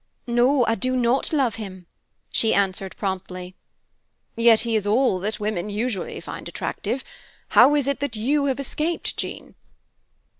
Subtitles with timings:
[0.25, 1.85] "No, I do not love him,"
[2.31, 3.53] she answered promptly.
[4.35, 7.03] "Yet he is all that women usually find attractive.
[7.49, 9.53] How is it that you have escaped, Jean?"